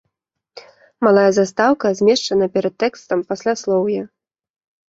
Малая 1.07 1.25
застаўка 1.37 1.85
змешчана 1.99 2.45
перад 2.57 2.73
тэкстам 2.85 3.19
пасляслоўя. 3.35 4.03